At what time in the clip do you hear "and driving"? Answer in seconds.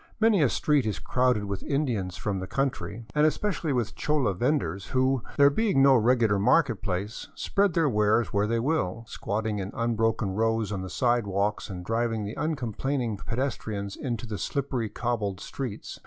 11.69-12.23